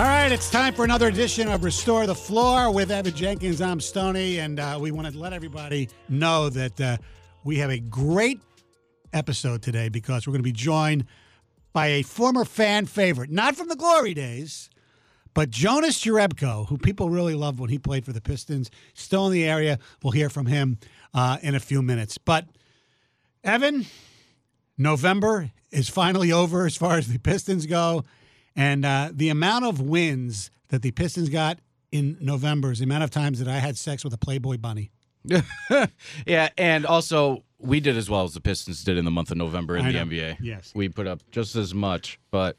[0.00, 3.60] All right, it's time for another edition of Restore the Floor with Evan Jankens.
[3.60, 6.96] I'm Stoney, and uh, we want to let everybody know that uh,
[7.44, 8.40] we have a great
[9.12, 11.04] episode today because we're going to be joined
[11.74, 14.70] by a former fan favorite, not from the glory days,
[15.34, 18.70] but Jonas Jerebko, who people really loved when he played for the Pistons.
[18.94, 19.78] Still in the area.
[20.02, 20.78] We'll hear from him
[21.12, 22.16] uh, in a few minutes.
[22.16, 22.46] But,
[23.44, 23.84] Evan,
[24.78, 28.06] November is finally over as far as the Pistons go.
[28.56, 31.58] And uh, the amount of wins that the Pistons got
[31.92, 34.90] in November is the amount of times that I had sex with a Playboy bunny.
[36.26, 39.36] yeah, and also we did as well as the Pistons did in the month of
[39.36, 40.06] November in I the know.
[40.06, 40.38] NBA.
[40.40, 40.72] Yes.
[40.74, 42.56] we put up just as much, but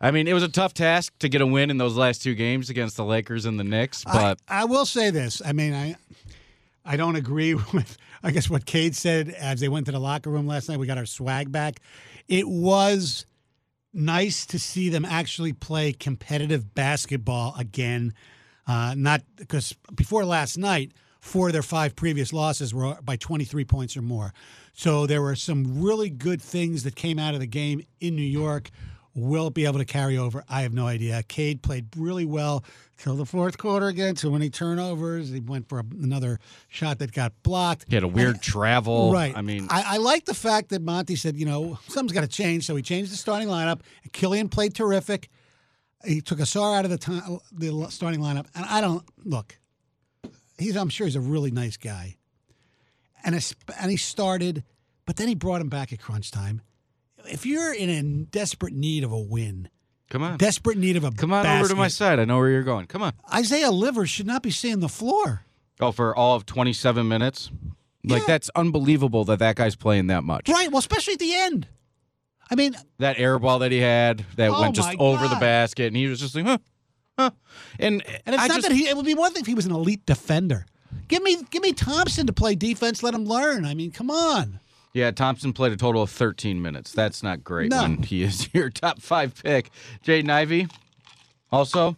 [0.00, 2.34] I mean, it was a tough task to get a win in those last two
[2.34, 4.04] games against the Lakers and the Knicks.
[4.04, 5.42] But I, I will say this.
[5.44, 5.96] I mean, I
[6.84, 10.30] I don't agree with I guess what Cade said as they went to the locker
[10.30, 10.78] room last night.
[10.78, 11.80] We got our swag back.
[12.28, 13.26] It was
[13.92, 18.14] nice to see them actually play competitive basketball again.
[18.66, 23.64] Uh, not because before last night, four of their five previous losses were by 23
[23.64, 24.32] points or more.
[24.72, 28.22] So there were some really good things that came out of the game in New
[28.22, 28.70] York.
[29.14, 30.42] Will it be able to carry over?
[30.48, 31.22] I have no idea.
[31.22, 32.64] Cade played really well
[32.96, 34.16] till the fourth quarter again.
[34.16, 35.28] So many turnovers.
[35.28, 36.38] He went for another
[36.68, 37.84] shot that got blocked.
[37.88, 39.12] he had a weird travel.
[39.12, 39.36] Right.
[39.36, 42.28] I mean, I, I like the fact that Monty said, you know, something's got to
[42.28, 42.64] change.
[42.64, 43.80] So he changed the starting lineup.
[44.12, 45.28] Killian played terrific.
[46.04, 49.58] He took a Ausar out of the time, the starting lineup, and I don't look.
[50.58, 52.16] He's, I'm sure, he's a really nice guy,
[53.24, 54.64] and it's, and he started,
[55.06, 56.60] but then he brought him back at crunch time.
[57.30, 59.68] If you're in a desperate need of a win,
[60.10, 62.18] come on, desperate need of a come on over to my side.
[62.18, 62.86] I know where you're going.
[62.86, 63.12] Come on.
[63.32, 65.42] Isaiah Livers should not be seeing the floor.
[65.80, 67.50] Oh, for all of 27 minutes.
[68.04, 68.26] Like Yeah.
[68.26, 70.48] that's unbelievable that that guy's playing that much.
[70.48, 70.68] Right.
[70.70, 71.68] Well, especially at the end.
[72.50, 75.86] I mean, That air ball that he had that Oh went just over the basket,
[75.86, 76.58] and he was just like, huh,
[77.18, 77.30] huh.
[77.78, 78.88] And And it's I not just, that he.
[78.88, 80.66] It would be one thing if he was an elite defender.
[81.08, 83.02] Give me, give me Thompson to play defense.
[83.02, 83.64] Let him learn.
[83.64, 84.60] I mean, come on.
[84.94, 86.92] Yeah, Thompson played a total of 13 minutes.
[86.92, 87.82] That's not great No.
[87.82, 89.70] when he is your top five pick.
[90.04, 90.66] Jaden Ivey,
[91.50, 91.96] also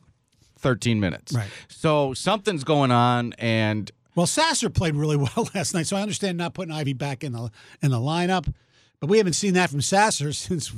[0.59, 1.33] 13 minutes.
[1.35, 1.49] Right.
[1.69, 6.39] So something's going on, and Well, Sasser played really well last night, so I understand
[6.39, 7.51] not putting Ivey back in the
[7.83, 8.53] in the lineup.
[9.01, 10.73] But we haven't seen that from Sasser since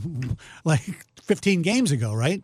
[0.64, 0.80] like
[1.22, 2.42] 15 games ago, right?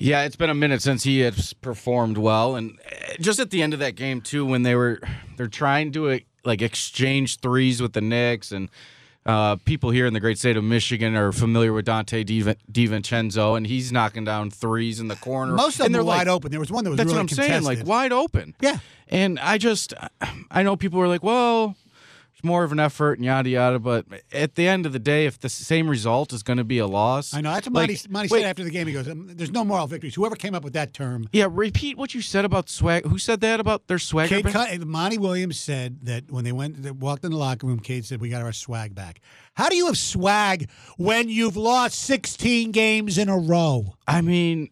[0.00, 2.54] yeah, it's been a minute since he has performed well.
[2.54, 5.00] And uh, just at the end of that game too, when they were
[5.36, 8.68] they're trying to like exchange threes with the Knicks and.
[9.26, 13.58] Uh, people here in the great state of Michigan are familiar with Donte Di- DiVincenzo,
[13.58, 15.52] and he's knocking down threes in the corner.
[15.52, 16.50] Most of and them they're were like, wide open.
[16.50, 18.54] There was one that was That's really what I'm saying, like wide open.
[18.58, 18.78] Yeah.
[19.08, 19.92] And I just,
[20.50, 21.76] I know people were like, well,
[22.38, 25.26] it's more of an effort and yada yada, but at the end of the day,
[25.26, 27.88] if the same result is going to be a loss, I know that's what like,
[27.88, 28.86] Monty, Monty wait, said after the game.
[28.86, 31.98] He goes, um, "There's no moral victories." Whoever came up with that term, Yeah, repeat
[31.98, 33.04] what you said about swag.
[33.06, 33.98] Who said that about their?
[33.98, 34.80] Cade, back?
[34.86, 38.20] Monty Williams said that when they went, they walked in the locker room, Cade said,
[38.20, 39.20] "We got our swag back."
[39.54, 43.96] How do you have swag when you've lost 16 games in a row?
[44.06, 44.70] I mean,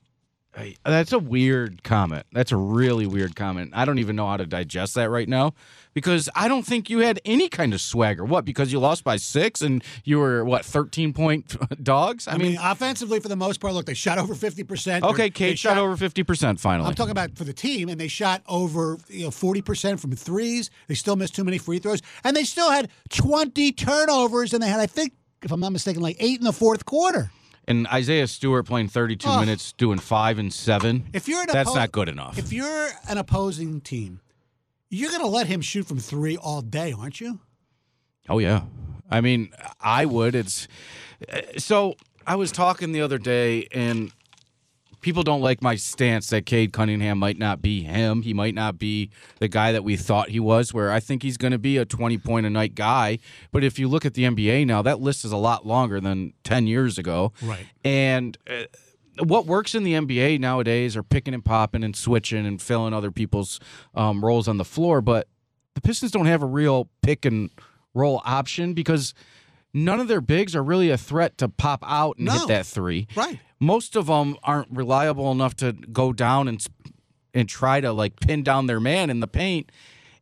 [0.85, 2.27] that's a weird comment.
[2.33, 3.73] That's a really weird comment.
[3.75, 5.53] I don't even know how to digest that right now
[5.93, 8.25] because I don't think you had any kind of swagger.
[8.25, 8.45] What?
[8.45, 12.27] Because you lost by six and you were what 13 point dogs?
[12.29, 15.03] I, I mean, mean, offensively, for the most part, look, they shot over 50%.
[15.03, 16.89] okay, They Cade shot over 50 percent finally.
[16.89, 20.13] I'm talking about for the team, and they shot over you know forty percent from
[20.13, 20.71] threes.
[20.89, 24.69] They still missed too many free throws, and they still had twenty turnovers, and they
[24.69, 25.13] had, I think,
[25.43, 27.31] if I'm not mistaken, like eight in the fourth quarter.
[27.69, 29.41] And Isaiah Stewart playing 32 Oh.
[29.41, 31.09] minutes, doing five and seven.
[31.13, 32.39] If you're an that's oppo- not good enough.
[32.39, 34.21] If you're an opposing team,
[34.89, 37.41] you're going to let him shoot from three all day, aren't you?
[38.29, 38.63] Oh yeah,
[39.11, 40.35] I mean, I would.
[40.35, 40.69] It's
[41.33, 41.97] uh, so.
[42.29, 44.11] I was talking the other day, and
[45.07, 48.23] people don't like my stance that Cade Cunningham might not be him.
[48.23, 49.09] He might not be
[49.39, 50.75] the guy that we thought he was.
[50.75, 53.21] Where I think he's going to be a twenty point a night guy.
[53.53, 56.33] But if you look at the NBA now, that list is a lot longer than
[56.43, 57.33] ten years ago.
[57.41, 57.67] Right.
[57.85, 58.37] And.
[58.51, 58.65] Uh,
[59.21, 63.11] what works in the NBA nowadays are picking and popping and switching and filling other
[63.11, 63.59] people's
[63.95, 65.27] um, roles on the floor, but
[65.75, 67.49] the Pistons don't have a real pick and
[67.95, 69.15] roll option because
[69.77, 72.33] none of their bigs are really a threat to pop out and No.
[72.39, 73.07] hit that three.
[73.15, 73.39] Right.
[73.61, 76.65] Most of them aren't reliable enough to go down and
[77.35, 79.71] and try to like pin down their man in the paint.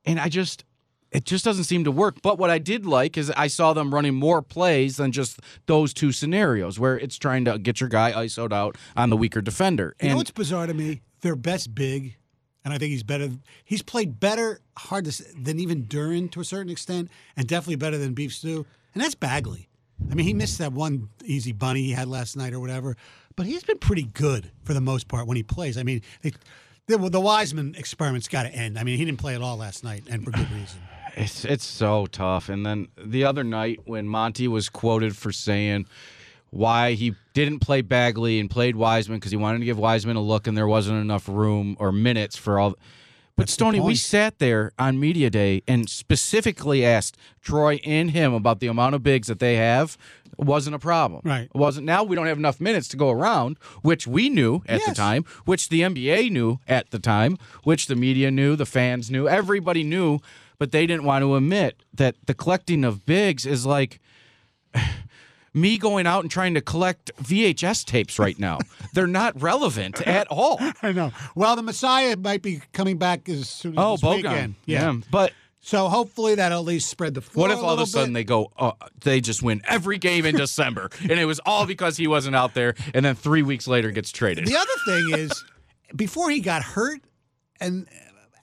[0.04, 0.64] And I just
[1.12, 2.16] it just doesn't seem to work.
[2.22, 5.94] But what I did like is I saw them running more plays than just those
[5.94, 9.94] two scenarios where it's trying to get your guy ISO'd out on the weaker defender.
[10.02, 11.02] You know And what's bizarre to me?
[11.20, 12.16] Their best big,
[12.64, 13.30] and I think he's better.
[13.64, 17.96] He's played better, hard to than even Duren to a certain extent, and definitely better
[17.96, 18.66] than Beef Stew.
[18.94, 19.68] And that's Bagley.
[20.10, 22.96] I mean, he missed that one easy bunny he had last night or whatever,
[23.36, 25.76] but he's been pretty good for the most part when he plays.
[25.78, 26.32] I mean, they,
[26.86, 28.78] the, the Wiseman experiment's got to end.
[28.78, 30.80] I mean, he didn't play at all last night, and for good reason.
[31.16, 32.48] It's it's so tough.
[32.48, 35.86] And then the other night when Monty was quoted for saying
[36.50, 40.20] why he didn't play Bagley and played Wiseman because he wanted to give Wiseman a
[40.20, 42.74] look and there wasn't enough room or minutes for all.
[43.36, 48.60] But Stoney, we sat there on media day and specifically asked Troy and him about
[48.60, 49.98] the amount of bigs that they have.
[50.38, 51.20] It wasn't a problem.
[51.24, 51.48] Right.
[51.52, 51.86] It wasn't.
[51.86, 55.24] Now we don't have enough minutes to go around, which we knew at the time,
[55.44, 59.82] which the NBA knew at the time, which the media knew, the fans knew, everybody
[59.82, 60.20] knew,
[60.58, 64.00] but they didn't want to admit that the collecting of bigs is like
[65.54, 68.58] me going out and trying to collect VHS tapes right now.
[68.92, 70.58] They're not relevant at all.
[70.82, 71.12] I know.
[71.34, 74.16] Well, the Messiah might be coming back as soon as Oh, this Bogan.
[74.16, 74.54] weekend.
[74.66, 74.94] Yeah.
[75.10, 77.48] But So hopefully that'll at least spread the floor.
[77.48, 78.72] what if all of a sudden they go, uh,
[79.02, 82.52] they just win every game in December, and it was all because he wasn't out
[82.54, 84.46] there, and then three weeks later gets traded?
[84.46, 85.44] The other thing is,
[85.96, 87.00] before he got hurt,
[87.60, 87.86] and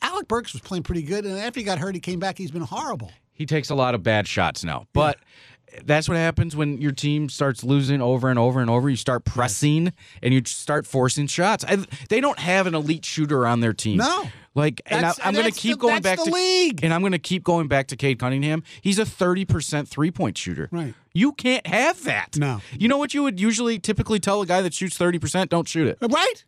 [0.01, 2.37] Alec Burks was playing pretty good, and after he got hurt, he came back.
[2.37, 3.11] He's been horrible.
[3.33, 5.19] He takes a lot of bad shots now, but.
[5.85, 8.89] That's what happens when your team starts losing over and over and over.
[8.89, 11.63] You start pressing and you start forcing shots.
[11.67, 11.77] I,
[12.09, 13.97] they don't have an elite shooter on their team.
[13.97, 14.25] No.
[14.53, 16.83] like, and I, I'm going to keep the- going that's back the to league.
[16.83, 18.63] and I'm going to keep going back to Cade Cunningham.
[18.81, 20.67] He's a 30% three point shooter.
[20.71, 20.93] Right.
[21.13, 22.37] You can't have that.
[22.37, 22.61] No.
[22.71, 25.49] You know what you would usually typically tell a guy that shoots 30%?
[25.49, 25.97] Don't shoot it.
[26.01, 26.43] Right?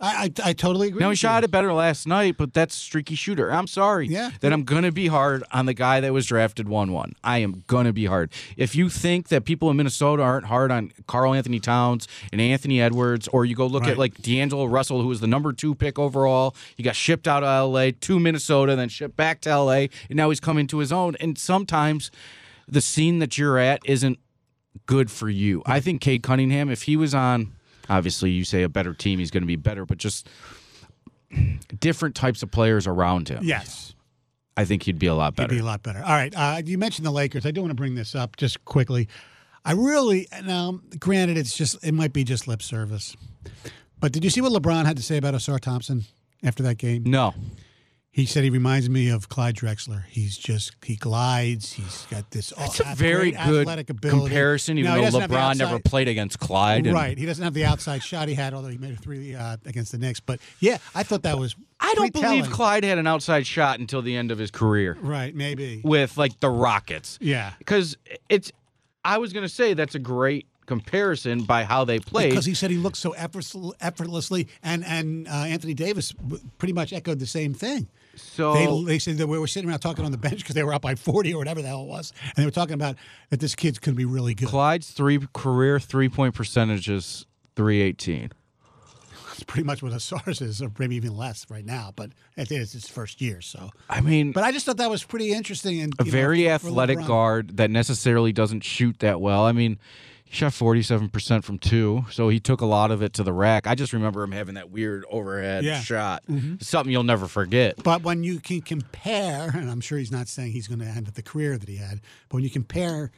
[0.00, 1.00] I I, I totally agree.
[1.00, 1.46] Now he shot you.
[1.46, 3.52] it better last night, but that's streaky shooter.
[3.52, 4.06] I'm sorry.
[4.08, 4.30] Yeah.
[4.40, 7.14] That I'm gonna be hard on the guy that was drafted one one.
[7.24, 8.30] I am gonna be hard.
[8.56, 13.28] If you think that people in Minnesota aren't hard on Karl-Anthony Towns and Anthony Edwards,
[13.28, 13.92] or you go look Right.
[13.92, 17.42] at like D'Angelo Russell, who was the number two pick overall, he got shipped out
[17.42, 20.92] of LA to Minnesota, then shipped back to LA, and now he's coming to his
[20.92, 21.16] own.
[21.20, 22.10] And sometimes
[22.68, 24.18] the scene that you're at isn't
[24.86, 25.62] good for you.
[25.66, 27.52] I think Cade Cunningham, if he was on,
[27.88, 30.28] obviously you say a better team, he's going to be better, but just
[31.80, 33.42] different types of players around him.
[33.44, 33.94] Yes.
[34.56, 35.54] I think he'd be a lot He'd better.
[35.54, 36.00] be a lot better.
[36.00, 36.32] All right.
[36.36, 37.46] Uh, you mentioned the Lakers.
[37.46, 39.08] I do want to bring this up just quickly.
[39.64, 43.16] I really now, granted, it's just it might be just lip service,
[44.00, 46.04] but did you see what LeBron had to say about Ausar Thompson
[46.42, 47.02] after that game?
[47.04, 47.34] no,
[48.18, 50.02] He said he reminds me of Clyde Drexler.
[50.08, 51.72] He's just he glides.
[51.74, 52.52] He's got this.
[52.58, 54.18] It's a very good athletic ability.
[54.26, 56.86] comparison, even he though doesn't have the LeBron never played against Clyde.
[56.86, 59.36] and- Right, he doesn't have the outside shot he had, although he made a three
[59.36, 60.18] uh, against the Knicks.
[60.18, 61.54] But yeah, I thought that was.
[61.78, 62.50] I don't believe telling.
[62.50, 65.80] Clyde had an outside shot until the end of his career Right, maybe.
[65.84, 67.18] with like the Rockets.
[67.20, 67.96] Yeah, Because
[68.28, 68.50] it's,
[69.04, 72.30] I was going to say that's a great comparison by how they played.
[72.30, 73.12] because he said he looked so
[73.80, 76.12] effortlessly, and and uh, Anthony Davis
[76.58, 77.86] pretty much echoed the same thing.
[78.18, 78.54] So
[78.84, 80.74] They, they said that we were sitting around talking on the bench because they were
[80.74, 82.12] up by 40 or whatever the hell it was.
[82.24, 82.96] And they were talking about
[83.30, 84.48] that this kid's going to be really good.
[84.48, 87.26] Clyde's three career three point percentage is
[87.56, 88.30] 318.
[89.32, 91.92] It's pretty much what Ausar's is, or maybe even less right now.
[91.94, 93.40] But I think it's his first year.
[93.40, 95.80] So, I mean, But I just thought that was pretty interesting.
[95.80, 97.06] And a you know, very athletic LeBron.
[97.06, 99.44] guard that necessarily doesn't shoot that well.
[99.44, 99.78] I mean,
[100.30, 103.66] shot 47% from two, so he took a lot of it to the rack.
[103.66, 105.74] I just remember him having that weird overhead Yeah.
[105.76, 105.82] Mm-hmm.
[105.82, 106.22] shot.
[106.60, 107.82] Something you'll never forget.
[107.82, 111.06] But when you can compare, and I'm sure he's not saying he's going to end
[111.06, 113.10] the career that he had, but when you compare,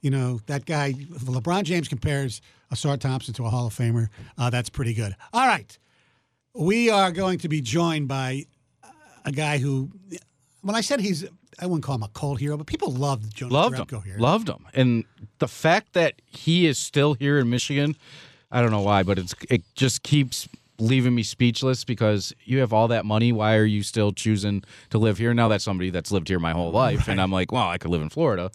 [0.00, 2.40] you know, that guy, LeBron James compares
[2.72, 5.14] Ausar Thompson to a Hall of Famer, uh, that's pretty good.
[5.32, 5.78] All right.
[6.54, 8.44] We are going to be joined by
[9.24, 9.90] a guy who,
[10.62, 11.24] when I said he's,
[11.60, 13.86] I wouldn't call him a cold hero, but people loved Jonas Loved him.
[13.86, 14.18] Jerebko here.
[14.18, 14.66] Loved him.
[14.74, 15.04] And
[15.38, 17.96] the fact that he is still here in Michigan,
[18.50, 22.72] I don't know why, but it's it just keeps leaving me speechless because you have
[22.72, 23.32] all that money.
[23.32, 25.32] Why are you still choosing to live here?
[25.34, 27.90] Now that's somebody that's lived here my whole life, and I'm like, well, I could
[27.90, 28.50] live in Florida,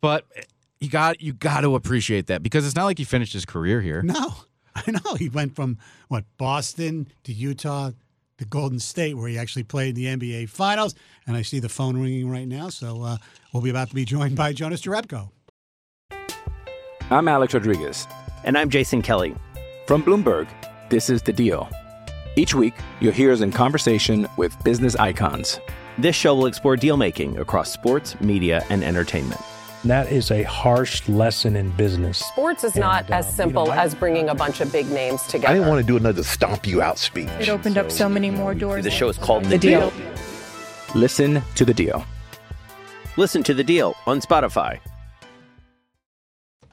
[0.00, 0.24] but
[0.80, 3.80] you got you got to appreciate that because it's not like he finished his career
[3.80, 4.02] here.
[4.02, 4.34] No,
[4.74, 5.14] I know.
[5.14, 7.92] He went from what Boston to Utah
[8.38, 10.94] to Golden State, where he actually played in the NBA Finals.
[11.26, 13.16] And I see the phone ringing right now, so uh,
[13.52, 15.30] we'll be about to be joined by Jonas Jerebko.
[17.10, 18.06] I'm Alex Rodriguez.
[18.44, 19.34] And I'm Jason Kelly.
[19.86, 20.48] From Bloomberg,
[20.90, 21.68] this is The Deal.
[22.36, 25.60] Each week, you'll hear us in conversation with business icons.
[25.98, 29.40] This show will explore deal making across sports, media, and entertainment.
[29.84, 32.16] And that is a harsh lesson in business.
[32.16, 34.72] Sports is not And, as um, you simple know, I- as bringing a bunch of
[34.72, 35.48] big names together.
[35.48, 37.28] I didn't want to do another stomp you out speech.
[37.38, 38.82] It opened up so many more doors.
[38.82, 39.92] The show is called The Deal.
[40.94, 42.02] Listen to the deal.
[43.18, 44.78] Listen to the deal on Spotify.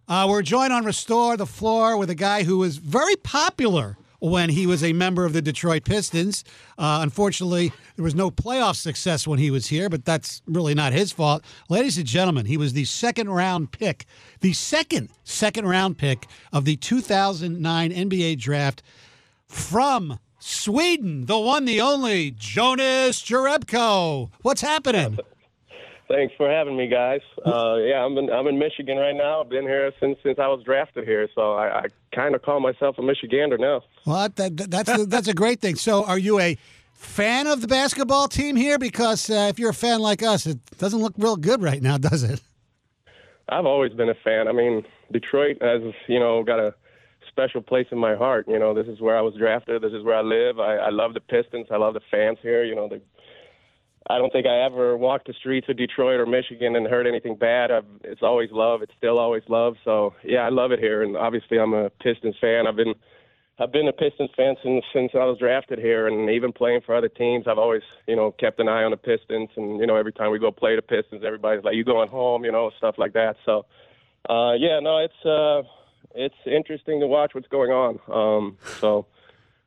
[0.08, 4.52] Uh, we're joined on Restore the Floor with a guy who is very popular when
[4.52, 6.44] he was a member of the Detroit Pistons.
[6.78, 10.94] Uh, unfortunately, there was no playoff success when he was here, but that's really not
[10.94, 11.44] his fault.
[11.70, 14.06] Ladies and gentlemen, he was the second round pick,
[14.40, 18.84] the second second round pick of the 2009 NBA draft
[19.48, 24.30] from Sweden, the one, the only Jonas Jerebko.
[24.44, 25.18] What's happening?
[26.12, 27.22] Thanks for having me, guys.
[27.46, 29.42] Uh, yeah, I'm in I'm in Michigan right now.
[29.42, 32.60] I've been here since since I was drafted here, so I, I kind of call
[32.60, 33.82] myself a Michigander now.
[34.06, 35.76] Well, that, that, that's that's a great thing.
[35.76, 36.58] So, are you a
[36.94, 38.78] fan of the basketball team here?
[38.78, 41.98] Because uh, if you're a fan like us, it doesn't look real good right now,
[42.10, 42.42] does it?
[43.48, 44.50] I've always been a fan.
[44.50, 46.74] I mean, Detroit has you know got a
[47.30, 48.48] special place in my heart.
[48.50, 49.82] You know, this is where I was drafted.
[49.82, 50.60] This is where I live.
[50.60, 51.68] I, I love the Pistons.
[51.72, 52.66] I love the fans here.
[52.66, 53.02] You know, the
[54.10, 57.36] I don't think I ever walked the streets of Detroit or Michigan and heard anything
[57.36, 57.72] bad.
[57.72, 58.82] I've, it's always love.
[58.82, 59.76] It's still always love.
[59.86, 61.04] So yeah, I love it here.
[61.04, 62.66] And obviously, I'm a Pistons fan.
[62.68, 62.96] I've been
[63.60, 66.96] I've been a Pistons fan since since I was drafted here, and even playing for
[66.96, 69.50] other teams, I've always you know kept an eye on the Pistons.
[69.56, 72.44] And you know, every time we go play the Pistons, everybody's like, "You going home?"
[72.44, 73.36] You know, stuff like that.
[73.46, 73.66] So
[74.30, 75.62] uh, yeah, no, it's uh,
[76.16, 78.00] it's interesting to watch what's going on.
[78.12, 79.06] Um, so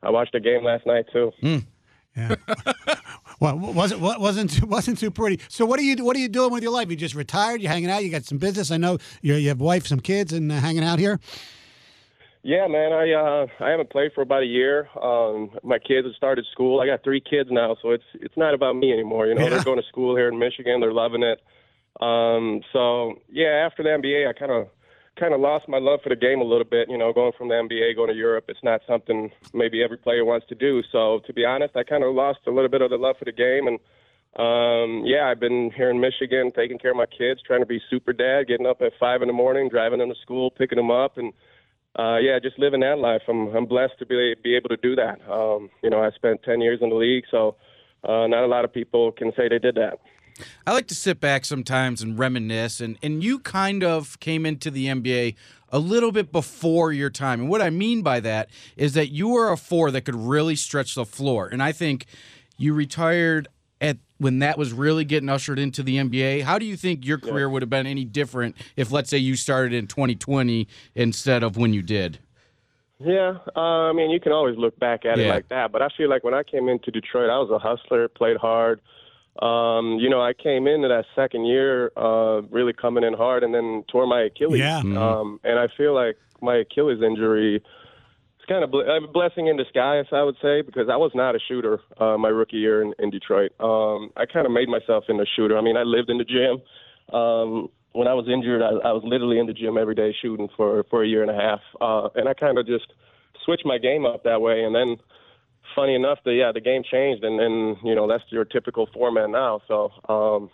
[0.02, 1.32] I watched a game last night too.
[2.16, 2.34] Yeah.
[3.40, 5.40] well, wasn't wasn't too, wasn't too pretty.
[5.48, 6.90] So, what are you what are you doing with your life?
[6.90, 7.62] You just retired?
[7.62, 8.04] You hanging out?
[8.04, 8.70] You got some business?
[8.70, 11.20] I know you you have wife, some kids, and uh, hanging out here.
[12.42, 12.92] Yeah, man.
[12.92, 14.88] I uh, I haven't played for about a year.
[15.02, 16.80] Um, my kids have started school.
[16.80, 19.26] I got three kids now, so it's it's not about me anymore.
[19.26, 19.48] You know, Yeah.
[19.50, 20.80] they're going to school here in Michigan.
[20.80, 21.40] They're loving it.
[22.00, 24.68] Um, so yeah, after the NBA, I kind of
[25.18, 26.88] kind of lost my love for the game a little bit.
[26.88, 30.24] You know, going from the NBA going to Europe, it's not something maybe every player
[30.24, 30.82] wants to do.
[30.92, 33.24] So to be honest, I kind of lost a little bit of the love for
[33.24, 33.78] the game and.
[34.36, 37.80] Um, yeah, I've been here in Michigan taking care of my kids, trying to be
[37.88, 40.90] super dad, getting up at five in the morning, driving them to school, picking them
[40.90, 41.32] up, and
[41.96, 43.22] uh, yeah, just living that life.
[43.28, 45.20] I'm I'm blessed to be be able to do that.
[45.30, 47.54] Um, you know, I spent ten years in the league, so
[48.02, 50.00] uh, not a lot of people can say they did that.
[50.66, 54.70] I like to sit back sometimes and reminisce, and, and you kind of came into
[54.70, 55.36] the NBA
[55.70, 57.40] a little bit before your time.
[57.40, 60.56] And what I mean by that is that you were a four that could really
[60.56, 61.48] stretch the floor.
[61.48, 62.06] And I think
[62.56, 63.48] you retired
[63.80, 66.42] at when that was really getting ushered into the NBA.
[66.42, 69.36] How do you think your career would have been any different if, let's say, you
[69.36, 72.18] started in 2020 instead of when you did?
[73.00, 75.88] Yeah, uh, I mean, you can always look back at it like that, but I
[75.96, 78.80] feel like when I came into Detroit, I was a hustler, played hard.
[79.42, 83.54] Um, you know, I came into that second year uh, really coming in hard, and
[83.54, 84.60] then tore my Achilles.
[84.60, 84.78] Yeah.
[84.78, 87.62] Um, and I feel like my Achilles injury
[88.44, 91.34] it's kind of ble- a blessing in disguise, I would say, because I was not
[91.34, 93.52] a shooter uh, my rookie year in, in Detroit.
[93.58, 95.56] Um, I kind of made myself into a shooter.
[95.56, 96.60] I mean, I lived in the gym.
[97.14, 100.48] Um, when I was injured, I, I was literally in the gym every day shooting
[100.56, 102.92] for for a year and a half, uh, and I kind of just
[103.44, 104.62] switched my game up that way.
[104.62, 104.96] And then,
[105.74, 109.30] funny enough, the yeah, the game changed, and then you know that's your typical format
[109.30, 109.60] now.
[109.68, 109.90] So.
[110.08, 110.50] Um,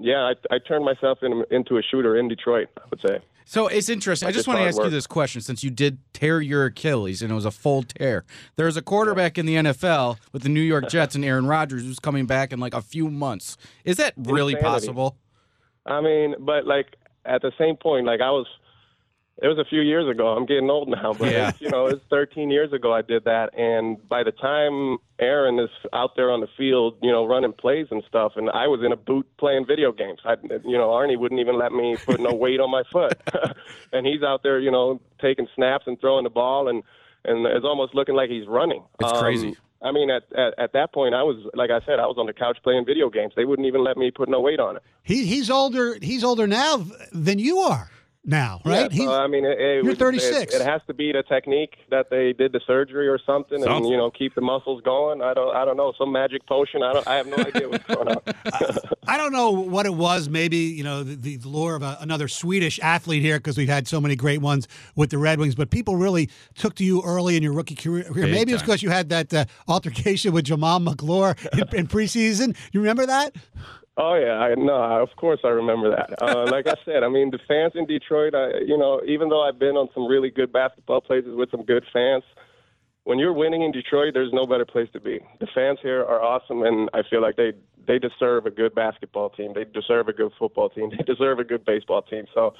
[0.00, 2.68] yeah, I, I turned myself in, into a shooter in Detroit.
[2.76, 3.18] I would say.
[3.48, 4.28] So it's interesting.
[4.28, 7.22] I just Just want to ask you this question since you did tear your Achilles
[7.22, 8.26] and it was a full tear.
[8.56, 11.98] There's a quarterback in the NFL with the New York Jets and Aaron Rodgers who's
[11.98, 13.56] coming back in like a few months.
[13.86, 14.86] Is that really Insanity.
[14.86, 15.16] possible?
[15.86, 18.46] I mean, but like at the same point, like I was,
[19.40, 20.28] it was a few years ago.
[20.28, 21.52] I'm getting old now, but Yeah.
[21.60, 25.70] you know, it's 13 years ago I did that, and by the time Aaron is
[25.92, 28.92] out there on the field, you know, running plays and stuff, and I was in
[28.92, 30.20] a boot playing video games.
[30.24, 33.20] I, you know, Arnie wouldn't even let me put no weight on my foot,
[33.92, 36.82] and he's out there, you know, taking snaps and throwing the ball, and
[37.24, 38.82] and it's almost looking like he's running.
[39.00, 39.56] It's Um, crazy.
[39.82, 42.26] I mean, at, at at that point, I was like I said, I was on
[42.26, 43.32] the couch playing video games.
[43.36, 44.82] They wouldn't even let me put no weight on it.
[45.04, 45.96] He, he's older.
[46.02, 47.88] He's older now than you are
[48.24, 48.92] now, right?
[48.92, 50.54] Yeah, so, I mean, it, it you're 36.
[50.54, 53.86] It, it has to be the technique that they did the surgery or something, and
[53.86, 55.22] you know, keep the muscles going.
[55.22, 56.82] I don't, I don't know, some magic potion.
[56.82, 58.18] I don't, I have no idea what's going on.
[59.06, 60.28] I don't know what it was.
[60.28, 63.88] Maybe you know the, the lure of a, another Swedish athlete here because we've had
[63.88, 65.54] so many great ones with the Red Wings.
[65.54, 68.06] But people really took to you early in your rookie career.
[68.14, 72.56] Maybe it's because you had that uh, altercation with Jamaal Magloire in, in preseason.
[72.72, 73.34] You remember that?
[74.00, 76.22] Oh yeah, I no, of course I remember that.
[76.22, 78.32] Uh, like I said, I mean the fans in Detroit.
[78.34, 81.64] I, you know, even though I've been on some really good basketball places with some
[81.64, 82.22] good fans,
[83.02, 85.18] when you're winning in Detroit, there's no better place to be.
[85.40, 87.54] The fans here are awesome, and I feel like they
[87.88, 89.52] they deserve a good basketball team.
[89.52, 90.90] They deserve a good football team.
[90.90, 92.26] They deserve a good baseball team.
[92.34, 92.54] So,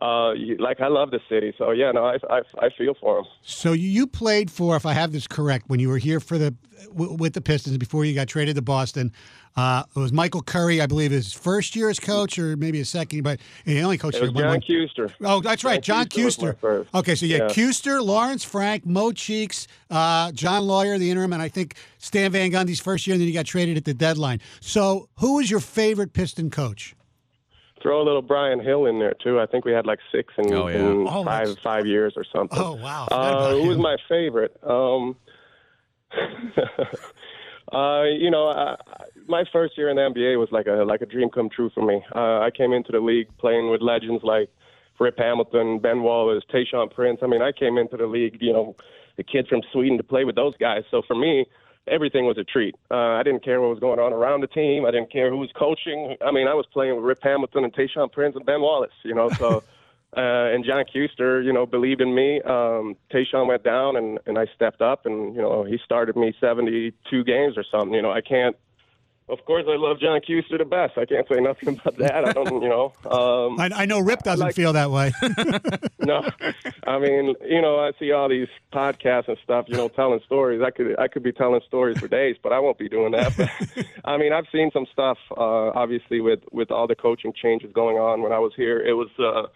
[0.00, 1.52] uh, you, like I love the city.
[1.58, 3.24] So yeah, no, I I, I feel for him.
[3.42, 6.54] So you played for, if I have this correct, when you were here for the
[6.92, 9.12] w- with the Pistons before you got traded to Boston.
[9.56, 12.88] Uh, it was Michael Curry, I believe, his first year as coach, or maybe his
[12.88, 15.12] second, but he only coached It was John Kuester.
[15.20, 16.58] Oh, that's right, John John Kuester was my Kuester.
[16.60, 16.94] first.
[16.94, 17.48] Okay, so yeah, Yeah.
[17.48, 22.52] Kuester, Lawrence Frank, Mo Cheeks, uh, John Loyer, the interim, and I think Stan Van
[22.52, 24.40] Gundy's first year, and then he got traded at the deadline.
[24.60, 26.94] So, who was your favorite Piston coach?
[27.82, 29.38] Throw a little Brian Hill in there too.
[29.40, 30.76] I think we had like six in, Oh, yeah.
[30.78, 32.58] in Oh, five that's- five years or something.
[32.58, 33.04] Oh, wow.
[33.04, 34.56] I forgot Uh, who was my favorite?
[34.62, 35.16] Um,
[37.72, 41.02] uh, you know, I, I- my first year in the NBA was like a like
[41.02, 42.02] a dream come true for me.
[42.14, 44.48] Uh, I came into the league playing with legends like
[44.98, 47.20] Rip Hamilton, Ben Wallace, Tayshaun Prince.
[47.22, 48.74] I mean, I came into the league, you know,
[49.18, 50.84] the kid from Sweden to play with those guys.
[50.90, 51.44] So for me,
[51.90, 52.74] everything was a treat.
[52.90, 54.84] Uh, I didn't care what was going on around the team.
[54.84, 56.16] I didn't care who was coaching.
[56.24, 58.92] I mean, I was playing with Rip Hamilton and Tayshaun Prince and Ben Wallace.
[59.02, 59.62] You know, so.
[60.16, 62.40] Uh, and John Kuester, you know, believed in me.
[62.40, 66.32] Um, Tayshaun went down, and and I stepped up, and you know, he started me
[66.40, 67.92] 72 games or something.
[67.92, 68.56] You know, I can't.
[69.28, 70.96] Of course, I love John Kuester the best.
[70.96, 72.24] I can't say nothing about that.
[72.24, 72.92] I don't, you know.
[73.04, 75.12] Um, I, I know Rip doesn't like- feel that way.
[76.00, 76.26] no,
[76.86, 80.62] I mean, you know, I see all these podcasts and stuff, you know, telling stories.
[80.64, 83.36] I could, I could be telling stories for days, but I won't be doing that.
[83.36, 83.50] But,
[84.04, 85.18] I mean, I've seen some stuff.
[85.36, 88.94] Uh, obviously, with with all the coaching changes going on when I was here, it
[88.94, 89.08] was.
[89.18, 89.48] Uh,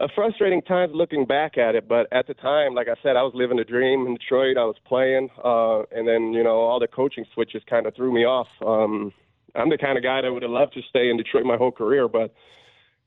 [0.00, 3.22] a frustrating time looking back at it, but at the time, like I said, I
[3.22, 4.56] was living a dream in Detroit.
[4.56, 8.12] I was playing, uh, and then you know all the coaching switches kind of threw
[8.12, 8.48] me off.
[8.64, 9.12] Um,
[9.54, 11.72] I'm the kind of guy that would have loved to stay in Detroit my whole
[11.72, 12.32] career, but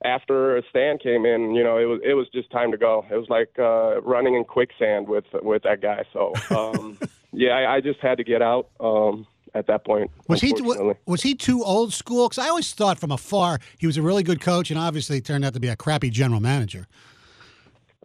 [0.03, 3.05] after Stan came in, you know, it was it was just time to go.
[3.09, 6.03] It was like uh, running in quicksand with with that guy.
[6.11, 6.97] So um,
[7.31, 8.69] yeah, I, I just had to get out.
[8.79, 10.53] Um, at that point, Was he
[11.05, 12.29] was he too old school?
[12.29, 15.43] Because I always thought from afar he was a really good coach, and obviously turned
[15.43, 16.87] out to be a crappy general manager.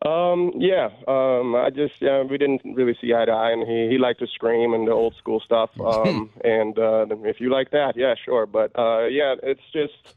[0.04, 0.90] Um, yeah.
[1.08, 4.20] Um, I just yeah, we didn't really see eye to eye, and he he liked
[4.20, 5.70] to scream and the old school stuff.
[5.86, 8.44] Um, and uh, if you like that, yeah, sure.
[8.44, 10.16] But uh, yeah, it's just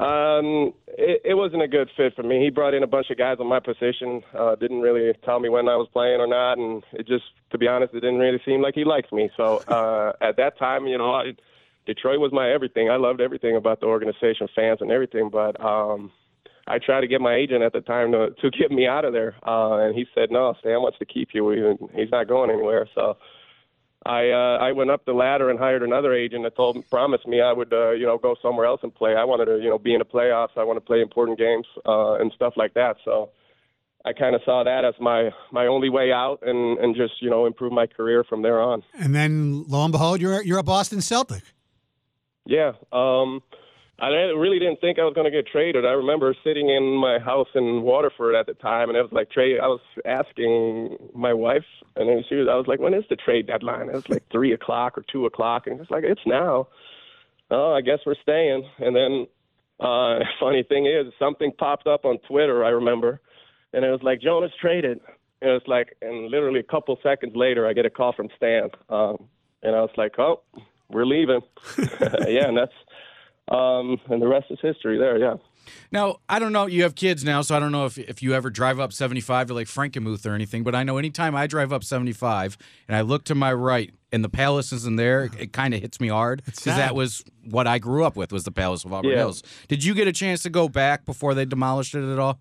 [0.00, 2.42] um, it, it wasn't a good fit for me.
[2.42, 4.22] He brought in a bunch of guys on my position.
[4.36, 7.58] Uh, didn't really tell me when I was playing or not, and it just, to
[7.58, 9.28] be honest, it didn't really seem like he liked me.
[9.36, 11.34] So uh, at that time, you know, I,
[11.84, 12.88] Detroit was my everything.
[12.88, 15.28] I loved everything about the organization, fans, and everything.
[15.30, 16.10] But um,
[16.66, 19.12] I tried to get my agent at the time to to get me out of
[19.12, 21.76] there, uh, and he said, "No, Stan wants to keep you.
[21.94, 23.18] He's not going anywhere." So.
[24.06, 27.40] I uh, I went up the ladder and hired another agent that told promised me
[27.42, 29.14] I would uh, you know go somewhere else and play.
[29.14, 30.56] I wanted to you know be in the playoffs.
[30.56, 32.96] I want to play important games uh, and stuff like that.
[33.04, 33.30] So
[34.04, 37.28] I kind of saw that as my my only way out and and just you
[37.28, 38.82] know improve my career from there on.
[38.98, 41.42] And then lo and behold, you're you're a Boston Celtic.
[42.46, 42.72] Yeah.
[42.92, 43.42] Um,
[44.00, 45.84] I really didn't think I was going to get traded.
[45.84, 49.30] I remember sitting in my house in Waterford at the time, and it was like
[49.30, 49.58] trade.
[49.62, 52.48] I was asking my wife, and then she was.
[52.50, 55.26] I was like, "When is the trade deadline?" It was like three o'clock or two
[55.26, 56.68] o'clock, and it's like it's now.
[57.50, 58.64] Oh, I guess we're staying.
[58.78, 59.26] And then,
[59.80, 62.64] uh, funny thing is, something popped up on Twitter.
[62.64, 63.20] I remember,
[63.74, 65.00] and it was like Jonas traded.
[65.42, 68.28] And it was like, and literally a couple seconds later, I get a call from
[68.36, 69.28] Stan, um,
[69.62, 70.40] and I was like, "Oh,
[70.88, 71.40] we're leaving."
[71.78, 72.72] yeah, and that's
[73.50, 74.98] um, and the rest is history.
[74.98, 75.34] There, yeah.
[75.92, 76.66] Now, I don't know.
[76.66, 79.48] You have kids now, so I don't know if, if you ever drive up 75
[79.48, 82.56] to like Frankenmuth or anything, but I know anytime I drive up 75
[82.88, 85.80] and I look to my right and the palace isn't there, it, it kind of
[85.80, 88.92] hits me hard because that was what I grew up with was the Palace of
[88.92, 89.18] Auburn Yeah.
[89.18, 89.42] Hills.
[89.68, 92.40] Did you get a chance to go back before they demolished it at all?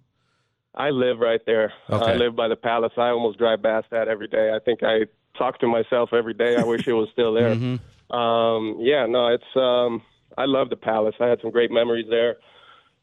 [0.74, 1.74] I live right there.
[1.90, 2.12] Okay.
[2.14, 2.94] I live by the palace.
[2.98, 4.52] I almost drive past that every day.
[4.56, 5.02] I think I
[5.38, 6.56] talk to myself every day.
[6.56, 7.80] I wish it was still there.
[8.12, 9.44] Um, yeah, no, it's.
[9.56, 10.02] Um,
[10.38, 11.16] I love the palace.
[11.20, 12.38] I had some great memories there.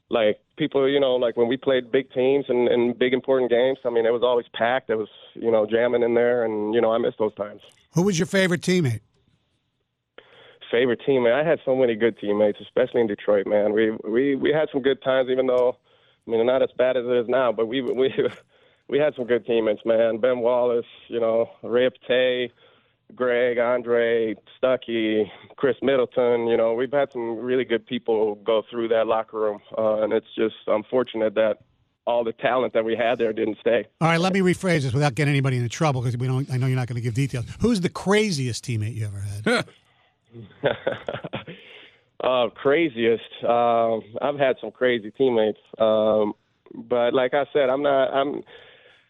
[0.08, 3.78] Like people, you know, like when we played big teams and, and big important games.
[3.84, 4.90] I mean, it was always packed.
[4.90, 7.60] It was, you know, jamming in there, and you know, I miss those times.
[7.94, 9.00] Who was your favorite teammate?
[10.70, 11.32] favorite teammate.
[11.32, 13.46] I had so many good teammates, especially in Detroit.
[13.46, 15.76] Man, we we we had some good times, even though
[16.26, 17.52] I mean, not as bad as it is now.
[17.52, 18.12] But we we
[18.88, 20.18] we had some good teammates, man.
[20.18, 22.50] Ben Wallace, you know, Ray Tay,
[23.14, 26.48] Greg, Andre, Stuckey, Khris Middleton.
[26.48, 30.12] You know, we've had some really good people go through that locker room, uh, and
[30.12, 31.58] it's just unfortunate that
[32.06, 33.86] all the talent that we had there didn't stay.
[34.00, 36.50] All right, let me rephrase this without getting anybody into trouble because we don't.
[36.50, 37.46] I know you're not going to give details.
[37.60, 39.66] Who's the craziest teammate you ever had?
[42.22, 43.44] uh, craziest.
[43.44, 46.34] Um, I've had some crazy teammates, um,
[46.74, 48.06] but like I said, I'm not.
[48.12, 48.42] I'm.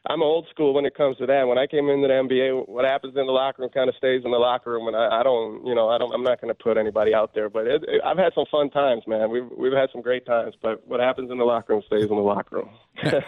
[0.08, 1.46] I'm old school when it comes to that.
[1.48, 4.22] When I came into the NBA, what happens in the locker room kind of stays
[4.24, 6.54] in the locker room, and I, I don't, you know, I don't, I'm not going
[6.54, 7.48] to put anybody out there.
[7.50, 9.30] But it, it, I've had some fun times, man.
[9.30, 10.54] We've we've had some great times.
[10.62, 12.70] But what happens in the locker room stays in the locker room.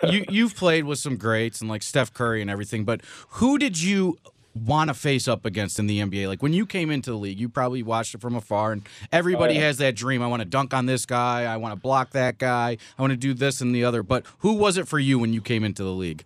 [0.09, 3.81] you you've played with some greats and like Steph Curry and everything, but who did
[3.81, 4.17] you
[4.55, 6.27] want to face up against in the NBA?
[6.27, 9.55] Like when you came into the league, you probably watched it from afar, and everybody
[9.55, 9.67] Oh, yeah.
[9.67, 10.23] has that dream.
[10.23, 11.45] I want to dunk on this guy.
[11.45, 12.77] I want to block that guy.
[12.99, 14.03] I want to do this and the other.
[14.03, 16.25] But who was it for you when you came into the league?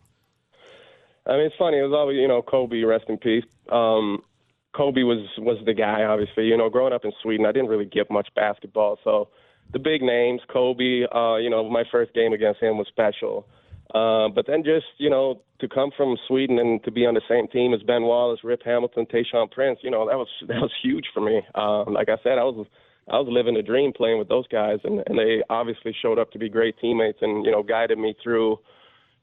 [1.26, 1.78] I mean, it's funny.
[1.78, 3.44] It was always, you know, Kobe, rest in peace.
[3.70, 4.22] Um,
[4.74, 6.04] Kobe was was the guy.
[6.04, 9.28] Obviously, you know, growing up in Sweden, I didn't really get much basketball, so
[9.72, 11.04] the big names, Kobe.
[11.14, 13.46] Uh, you know, my first game against him was special.
[13.94, 17.20] Uh, but then just you know to come from Sweden and to be on the
[17.28, 20.72] same team as Ben Wallace, Rip Hamilton, Tayshaun Prince, you know that was that was
[20.82, 21.42] huge for me.
[21.54, 22.66] Um, like I said, I was
[23.10, 26.30] I was living a dream playing with those guys, and, and they obviously showed up
[26.32, 28.58] to be great teammates and you know guided me through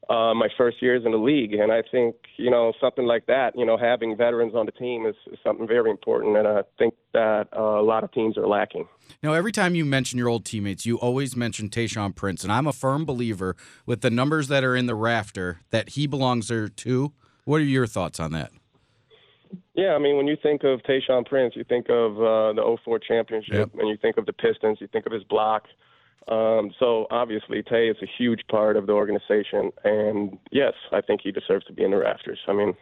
[0.09, 1.53] uh, my first years in the league.
[1.53, 5.05] And I think, you know, something like that, you know, having veterans on the team
[5.05, 6.37] is, is something very important.
[6.37, 8.87] And I think that uh, a lot of teams are lacking.
[9.21, 12.67] Now, every time you mention your old teammates, you always mention Tayshaun Prince, and I'm
[12.67, 16.67] a firm believer with the numbers that are in the rafter that he belongs there
[16.67, 17.13] too.
[17.45, 18.51] What are your thoughts on that?
[19.73, 22.99] Yeah, I mean, when you think of Tayshaun Prince, you think of uh, the 04
[22.99, 23.69] championship, Yep.
[23.79, 25.65] and you think of the Pistons, you think of his block.
[26.27, 31.21] Um, so obviously, Tay is a huge part of the organization, and yes, I think
[31.23, 32.39] he deserves to be in the rafters.
[32.47, 32.75] I mean,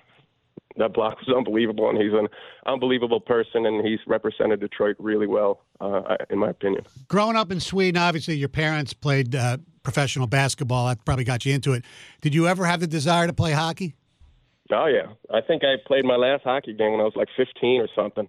[0.78, 2.28] that block was unbelievable, and he's an
[2.66, 6.84] unbelievable person, and he's represented Detroit really well, uh, in my opinion.
[7.08, 10.88] Growing up in Sweden, obviously your parents played uh, professional basketball.
[10.88, 11.86] That probably got you into it.
[12.22, 13.96] Did you ever have the desire to play hockey?
[14.72, 17.82] Oh yeah, I think I played my last hockey game when I was like 15
[17.82, 18.28] or something.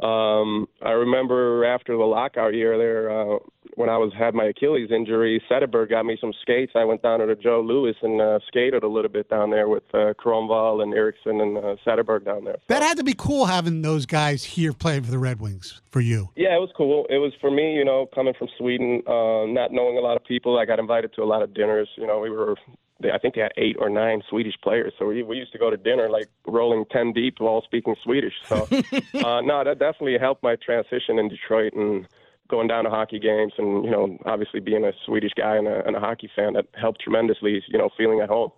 [0.00, 3.38] Um, I remember after the lockout year there, uh,
[3.74, 6.72] when I was had my Achilles injury, Zetterberg got me some skates.
[6.74, 9.68] I went down to the Joe Louis and uh, skated a little bit down there
[9.68, 12.56] with uh, and Ericsson and uh, Zetterberg down there.
[12.68, 16.00] That had to be cool having those guys here playing for the Red Wings for
[16.00, 16.28] you.
[16.36, 17.06] Yeah, it was cool.
[17.10, 20.24] It was for me, you know, coming from Sweden, uh, not knowing a lot of
[20.24, 20.58] people.
[20.58, 21.88] I got invited to a lot of dinners.
[21.96, 22.56] You know, we were,
[23.00, 24.92] they, I think they had eight or nine Swedish players.
[24.98, 28.34] So we, we used to go to dinner like rolling 10 deep while speaking Swedish.
[28.46, 28.68] So,
[29.14, 32.08] uh, no, that definitely helped my transition in Detroit and
[32.48, 33.52] going down to hockey games.
[33.58, 36.66] And, you know, obviously being a Swedish guy and a, and a hockey fan, that
[36.74, 38.50] helped tremendously, you know, feeling at home.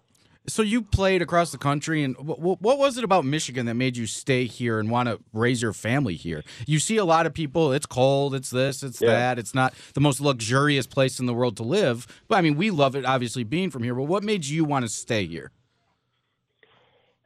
[0.51, 3.97] So you played across the country, and wh- what was it about Michigan that made
[3.97, 6.43] you stay here and want to raise your family here?
[6.67, 7.73] You see a lot of people.
[7.73, 8.35] It's cold.
[8.35, 8.83] It's this.
[8.83, 9.09] It's Yeah.
[9.11, 9.39] that.
[9.39, 12.07] It's not the most luxurious place in the world to live.
[12.29, 13.95] But I mean, we love it, obviously, being from here.
[13.95, 15.53] But what made you want to stay here?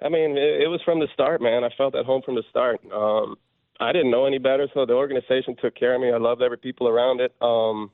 [0.05, 1.65] I mean, it, it was from the start, man.
[1.65, 2.81] I felt at home from the start.
[2.93, 3.37] Um,
[3.81, 6.13] I didn't know any better, so the organization took care of me.
[6.13, 7.35] I loved every people around it.
[7.41, 7.91] Um,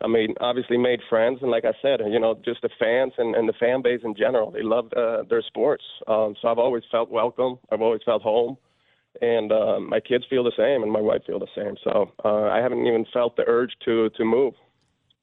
[0.00, 3.34] I mean, obviously made friends, and like I said, you know, just the fans and,
[3.34, 4.50] and the fan base in general.
[4.50, 7.58] They loved uh, their sports, um, so I've always felt welcome.
[7.70, 8.56] I've always felt home,
[9.22, 11.76] and uh, my kids feel the same, and my wife feel the same.
[11.84, 14.54] So uh, I haven't even felt the urge to to move.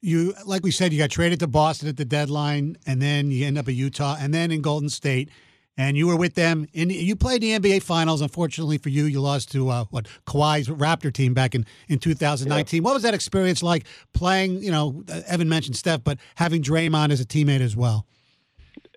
[0.00, 3.46] You, like we said, you got traded to Boston at the deadline, and then you
[3.46, 5.28] end up at Utah, and then in Golden State,
[5.76, 6.66] and you were with them.
[6.72, 8.20] In you played the NBA Finals.
[8.20, 12.82] Unfortunately for you, you lost to uh, what Kawhi's Raptor team back in in 2019.
[12.82, 14.62] What was that experience like playing?
[14.62, 18.06] You know, uh, Evan mentioned Steph, but having Draymond as a teammate as well.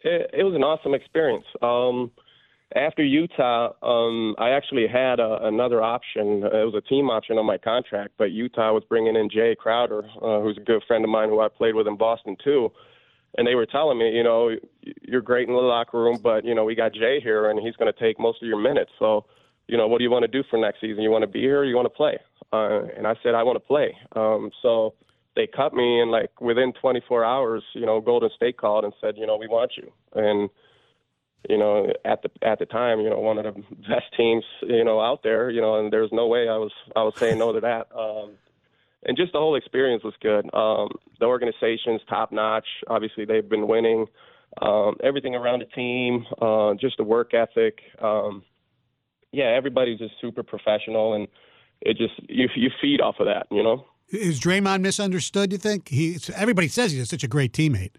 [0.04, 1.46] it, it was an awesome experience.
[1.62, 2.12] Um,
[2.76, 6.44] after Utah, um, I actually had a, another option.
[6.44, 9.56] Uh, It was a team option on my contract, but Utah was bringing in Jae
[9.56, 12.72] Crowder, uh, who's a good friend of mine who I played with in Boston too.
[13.38, 14.52] And they were telling me, you know,
[15.02, 17.76] you're great in the locker room, but you know, we got Jae here, and he's
[17.76, 18.92] going to take most of your minutes.
[18.98, 19.26] So,
[19.68, 21.04] you know, what do you want to do for next season?
[21.04, 22.18] You want to be here, or you want to play?
[22.54, 23.98] Uh, and I said, I want to play.
[24.16, 24.94] Um, so
[25.36, 29.16] they cut me, and like within 24 hours, you know, Golden State called and said,
[29.18, 29.92] you know, we want you.
[30.14, 30.50] And
[31.50, 34.84] you know, at the at the time, you know, one of the best teams, you
[34.84, 37.52] know, out there, you know, and there's no way I was I was saying no
[37.52, 37.88] to that.
[37.96, 38.32] Um,
[39.06, 40.46] and just the whole experience was good.
[40.54, 40.90] Um,
[41.20, 42.68] the organization's top notch.
[42.88, 44.08] Obviously, they've been winning.
[44.62, 47.80] Um, everything around the team, uh, just the work ethic.
[48.02, 48.44] Um,
[49.32, 51.28] yeah, everybody's just super professional, and
[51.82, 53.86] it just you you feed off of that, you know.
[54.10, 55.52] Is Draymond misunderstood?
[55.52, 56.18] You think he?
[56.36, 57.96] Everybody says he's such a great teammate.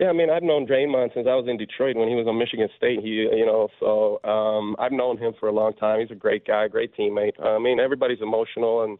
[0.00, 2.38] Yeah, I mean, I've known Draymond since I was in Detroit when he was on
[2.38, 3.00] Michigan State.
[3.00, 6.00] He, you know, so um, I've known him for a long time.
[6.00, 7.40] He's a great guy, great teammate.
[7.42, 8.98] I mean, everybody's emotional, and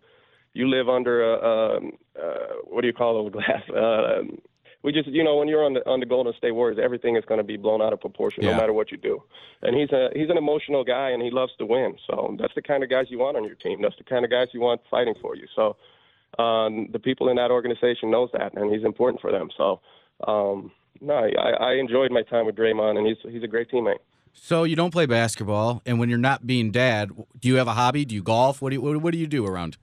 [0.54, 3.62] you live under a, a, uh what do you call those glass?
[3.70, 4.22] Uh,
[4.82, 7.24] we just, you know, when you're on the on the Golden State Warriors, everything is
[7.24, 8.52] going to be blown out of proportion, Yeah.
[8.52, 9.22] no matter what you do.
[9.62, 11.96] And he's a he's an emotional guy, and he loves to win.
[12.08, 13.80] So that's the kind of guys you want on your team.
[13.82, 15.46] That's the kind of guys you want fighting for you.
[15.54, 15.76] So
[16.42, 19.50] um, the people in that organization knows that, and he's important for them.
[19.56, 19.80] So.
[20.26, 23.98] Um, no, I, I enjoyed my time with Draymond, and he's he's a great teammate.
[24.34, 27.10] So you don't play basketball, and when you're not being dad,
[27.40, 28.04] do you have a hobby?
[28.04, 28.62] Do you golf?
[28.62, 29.78] What do you what, what do you do around?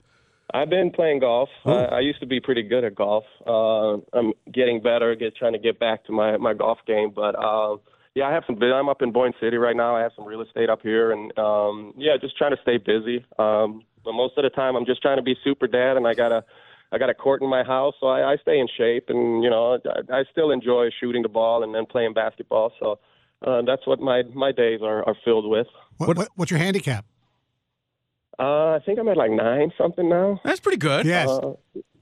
[0.52, 1.48] I've been playing golf.
[1.64, 3.24] I, I used to be pretty good at golf.
[3.46, 7.12] Uh, I'm getting better, get trying to get back to my my golf game.
[7.14, 7.76] But uh,
[8.14, 8.60] yeah, I have some.
[8.62, 9.96] I'm up in Boyne City right now.
[9.96, 13.24] I have some real estate up here, and um, yeah, just trying to stay busy.
[13.38, 16.14] Um, but most of the time, I'm just trying to be super dad, and I
[16.14, 16.44] gotta.
[16.92, 19.48] I got a court in my house, so I, I stay in shape, and you
[19.48, 22.72] know I, I still enjoy shooting the ball and then playing basketball.
[22.80, 22.98] So
[23.46, 25.68] uh, that's what my my days are, are filled with.
[25.98, 27.04] What, what, what's your handicap?
[28.40, 30.40] Uh, I think I'm at like nine something now.
[30.44, 31.04] That's pretty good.
[31.04, 31.28] Yes.
[31.28, 31.52] Uh,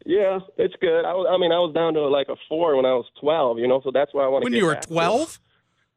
[0.07, 1.05] yeah, it's good.
[1.05, 3.59] I was, I mean, I was down to like a four when I was 12,
[3.59, 4.95] you know, so that's why I want to When get you were back to it.
[4.95, 5.41] 12?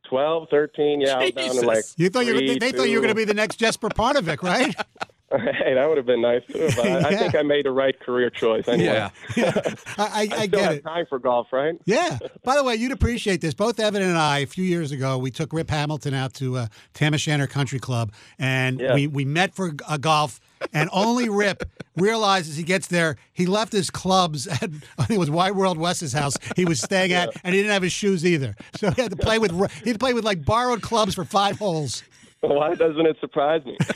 [0.09, 1.85] 12, 13, yeah, I was down to like.
[1.95, 3.87] You thought you were, three, they thought you were going to be the next Jesper
[3.89, 4.75] Parnevik, right?
[5.63, 6.69] hey, that would have been nice too.
[6.75, 8.67] But I, I think I made the right career choice.
[8.67, 8.93] Anyway.
[8.93, 9.09] Yeah.
[9.37, 10.83] I, I, I Still get have it.
[10.83, 11.75] time for golf, right?
[11.85, 12.17] Yeah.
[12.43, 13.53] By the way, you'd appreciate this.
[13.53, 16.67] Both Evan and I, a few years ago, we took Rip Hamilton out to uh,
[16.93, 18.93] Tam O'Shanter Country Club, and Yeah.
[18.93, 20.39] we, we met for a golf.
[20.73, 21.63] And only Rip
[21.97, 23.15] realizes he gets there.
[23.33, 24.61] He left his clubs at
[24.99, 26.35] I think it was White World West's house.
[26.55, 28.55] He was staying at, and he didn't have his shoes either.
[28.75, 29.49] So he had to play with
[29.81, 32.03] he had to play with like borrowed clubs for five holes.
[32.41, 33.77] Why doesn't it surprise me?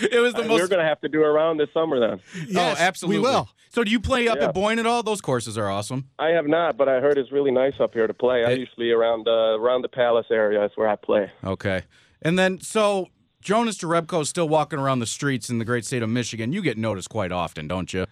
[0.00, 2.20] It was the We're going to have to do a round this summer then.
[2.48, 3.18] Yes, oh, absolutely.
[3.18, 3.48] We will.
[3.70, 4.46] So do you play up Yeah.
[4.46, 5.02] at Boyne at all?
[5.02, 6.08] Those courses are awesome.
[6.18, 8.44] I have not, but I heard it's really nice up here to play.
[8.44, 10.58] I usually around uh, around the Palace area.
[10.60, 11.30] That's where I play.
[11.44, 11.82] Okay.
[12.22, 13.08] And then, so
[13.40, 16.52] Jonas Jerebko is still walking around the streets in the great state of Michigan.
[16.52, 18.06] You get noticed quite often, don't you?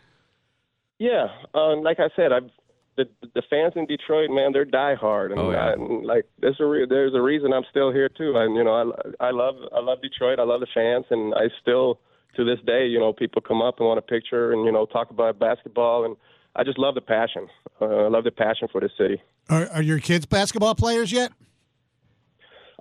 [0.99, 2.51] Yeah, um, like I said, I've
[2.96, 5.66] the the fans in Detroit, man, they're diehard, and, Oh, yeah.
[5.68, 8.37] I- and like there's a re- there's a reason I'm still here too.
[8.37, 8.74] And you know,
[9.20, 10.38] I I love I love Detroit.
[10.38, 11.98] I love the fans, and I still
[12.37, 14.87] to this day, you know, people come up and want a picture and you know
[14.87, 16.16] talk about basketball, and
[16.57, 17.48] I just love the passion.
[17.81, 19.22] Uh, I love the passion for the city.
[19.48, 21.33] Are, are your kids basketball players yet?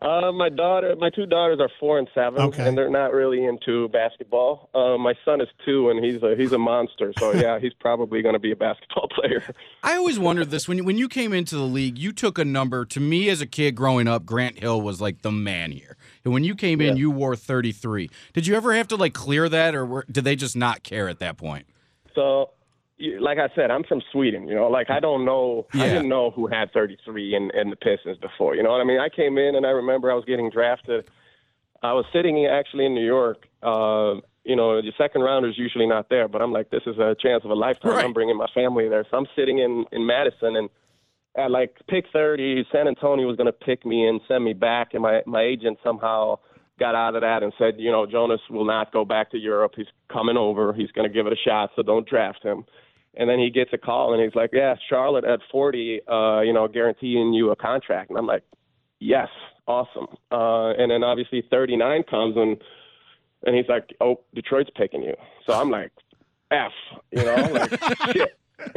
[0.02, 2.68] Uh, my daughter, my two daughters are four and seven, Okay.
[2.68, 4.70] and they're not really into basketball.
[4.74, 7.14] Uh, my son is two, and he's a he's a monster.
[7.20, 9.44] So yeah, he's probably going to be a basketball player.
[9.84, 12.46] I always wondered this when you, when you came into the league, you took a
[12.46, 12.84] number.
[12.86, 15.98] To me, as a kid growing up, Grant Hill was like the man here.
[16.26, 18.10] And when you came in, you wore 33.
[18.34, 21.10] Did you ever have to like clear that, or were, did they just not care
[21.10, 21.68] at that point?
[22.16, 22.48] So, you-
[23.20, 24.48] like I said, I'm from Sweden.
[24.48, 27.76] You know, like I don't know, I didn't know who had 33 in, in the
[27.76, 28.56] Pistons before.
[28.56, 29.00] You know what I mean?
[29.00, 31.10] I came in and I remember I was getting drafted.
[31.84, 33.48] I was sitting actually in New York.
[33.64, 37.16] Uh, you know, the second rounder's usually not there, but I'm like, this is a
[37.22, 37.92] chance of a lifetime.
[37.92, 38.06] Right.
[38.06, 40.70] I'm bringing my family there, so I'm sitting in in Madison and.
[41.38, 44.90] At like pick 30, San Antonio was going to pick me and send me back,
[44.92, 46.40] and my my agent somehow
[46.82, 49.74] got out of that and said, you know, Jonas will not go back to Europe.
[49.78, 50.74] He's coming over.
[50.74, 52.66] He's going to give it a shot, so don't draft him.
[53.16, 56.54] And then he gets a call and he's like, yeah, Charlotte at 40, uh, you
[56.54, 58.10] know, guaranteeing you a contract.
[58.10, 58.44] And I'm like,
[59.00, 59.28] yes,
[59.68, 60.08] awesome.
[60.32, 62.58] Uh, and then obviously 39 comes and
[63.44, 65.16] and he's like, oh, Detroit's picking you.
[65.48, 65.92] So I'm like,
[66.52, 66.72] F,
[67.12, 67.72] you know, like
[68.14, 68.38] shit.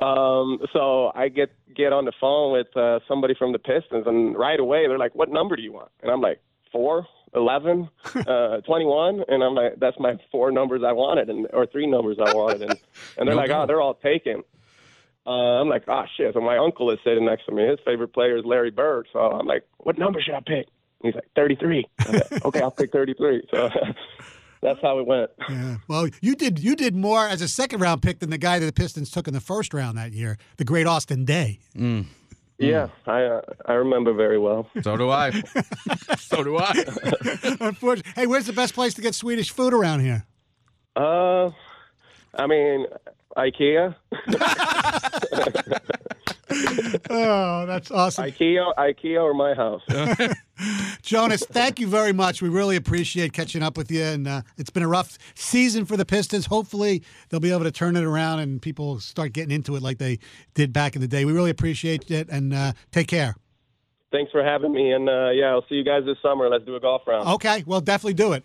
[0.00, 4.38] um, so I get get on the phone with uh, somebody from the Pistons, and
[4.38, 6.40] right away they're like, "What number do you want?" And I'm like,
[6.72, 11.66] four, eleven, uh, 21, and I'm like, "That's my four numbers I wanted, and or
[11.66, 12.78] three numbers I wanted," and
[13.16, 14.42] and they're like, "Oh, they're all taken."
[15.26, 17.66] Uh, I'm like, "Ah, shit!" So my uncle is sitting next to me.
[17.66, 19.08] His favorite player is Larry Bird.
[19.12, 20.68] So I'm like, "What number should I pick?"
[21.02, 21.86] And he's like, 33.
[22.08, 23.46] Like, okay, I'll pick 33.
[23.50, 23.70] So
[24.62, 25.30] that's how it went.
[25.48, 25.76] Yeah.
[25.86, 28.66] Well, you did you did more as a second round pick than the guy that
[28.66, 31.58] the Pistons took in the first round that year, the great Austin Daye.
[32.58, 34.68] Yeah, I uh, I remember very well.
[34.82, 35.30] So do I.
[36.18, 36.72] so do I.
[37.60, 40.26] Unfortunately, hey, where's the best place to get Swedish food around here?
[40.96, 41.50] Uh,
[42.34, 42.86] I mean,
[43.36, 43.94] IKEA,
[47.10, 49.82] Oh, that's awesome, IKEA, IKEA, or my house.
[51.02, 51.44] Jonas.
[51.44, 52.42] Thank you very much.
[52.42, 55.96] We really appreciate catching up with you, and uh, it's been a rough season for
[55.96, 56.46] the Pistons.
[56.46, 59.98] Hopefully, they'll be able to turn it around and people start getting into it like
[59.98, 60.18] they
[60.54, 61.24] did back in the day.
[61.24, 63.36] We really appreciate it, and uh, take care.
[64.10, 66.48] Thanks for having me, and uh, yeah, I'll see you guys this summer.
[66.48, 67.28] Let's do a golf round.
[67.28, 68.44] Okay, well, definitely do it.